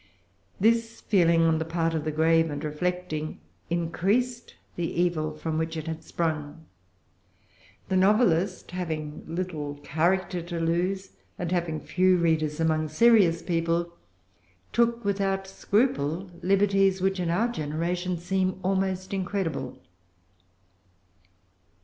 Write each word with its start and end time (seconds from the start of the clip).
This 0.59 0.99
feeling, 0.99 1.43
on 1.43 1.59
the 1.59 1.63
part 1.63 1.93
of 1.93 2.05
the 2.05 2.11
grave 2.11 2.49
and 2.49 2.63
reflecting, 2.63 3.39
increased 3.69 4.55
the 4.75 4.99
evil 4.99 5.31
from 5.37 5.59
which 5.59 5.77
it 5.77 5.85
had 5.85 6.03
sprung. 6.03 6.65
The 7.87 7.97
novelist 7.97 8.71
having 8.71 9.23
little 9.27 9.75
character 9.83 10.41
to 10.41 10.59
lose, 10.59 11.11
and 11.37 11.51
having 11.51 11.79
few 11.79 12.17
readers 12.17 12.59
among 12.59 12.87
serious 12.89 13.43
people, 13.43 13.93
took 14.73 15.05
without 15.05 15.45
scruple 15.45 16.31
liberties 16.41 16.99
which 16.99 17.19
in 17.19 17.29
our 17.29 17.49
generation 17.49 18.17
seem 18.17 18.59
almost 18.63 19.13
incredible. 19.13 19.77